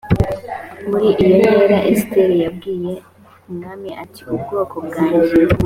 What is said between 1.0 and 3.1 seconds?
iyo nkera esiteri yabwiye